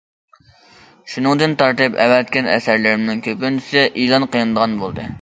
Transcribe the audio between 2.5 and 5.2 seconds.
ئەسەرلىرىمنىڭ كۆپىنچىسى ئېلان قىلىنىدىغان بولدى.